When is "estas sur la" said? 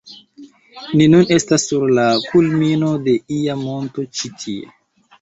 1.35-2.07